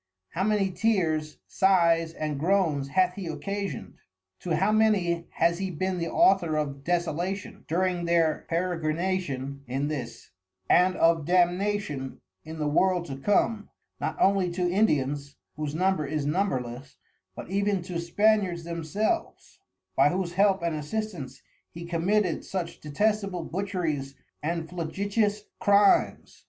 How 0.29 0.43
many 0.43 0.71
Tears, 0.71 1.37
Sighs 1.45 2.11
and 2.13 2.39
Groans 2.39 2.87
hath 2.87 3.13
he 3.13 3.27
occasion'd? 3.27 3.99
To 4.39 4.55
how 4.55 4.71
many 4.71 5.27
has 5.33 5.59
he 5.59 5.69
bin 5.69 5.99
the 5.99 6.07
Author 6.09 6.57
of 6.57 6.83
Desolation, 6.83 7.65
during 7.67 8.05
their 8.05 8.47
Peregrination 8.49 9.59
in 9.67 9.89
this, 9.89 10.31
and 10.67 10.95
of 10.95 11.25
Damnation 11.25 12.19
in 12.43 12.57
the 12.57 12.67
World 12.67 13.05
to 13.05 13.15
come, 13.15 13.69
not 13.99 14.17
only 14.19 14.49
to 14.53 14.67
Indians, 14.67 15.35
whose 15.55 15.75
Number 15.75 16.07
is 16.07 16.25
numberless, 16.25 16.97
but 17.35 17.51
even 17.51 17.83
to 17.83 17.99
Spaniards 17.99 18.63
themselves, 18.63 19.59
by 19.95 20.09
whose 20.09 20.33
help 20.33 20.63
and 20.63 20.75
assistance 20.75 21.43
he 21.69 21.85
committed 21.85 22.43
such 22.43 22.79
detestable 22.81 23.43
Butcheries 23.43 24.15
and 24.41 24.67
flagitious 24.67 25.43
Crimes? 25.59 26.39